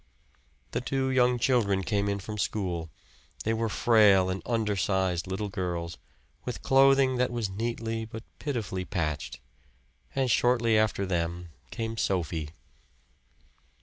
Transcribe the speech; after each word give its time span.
The 0.71 0.81
two 0.81 1.11
young 1.11 1.37
children 1.37 1.83
came 1.83 2.09
in 2.09 2.17
from 2.17 2.39
school; 2.39 2.89
they 3.43 3.53
were 3.53 3.69
frail 3.69 4.31
and 4.31 4.41
undersized 4.47 5.27
little 5.27 5.49
girls, 5.49 5.99
with 6.43 6.63
clothing 6.63 7.17
that 7.17 7.29
was 7.29 7.51
neatly 7.51 8.05
but 8.05 8.23
pitifully 8.39 8.83
patched. 8.83 9.39
And 10.15 10.31
shortly 10.31 10.75
after 10.75 11.05
them 11.05 11.49
came 11.69 11.97
Sophie. 11.97 12.49